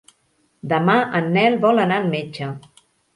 [0.71, 2.49] Demà en Nel vol anar al metge.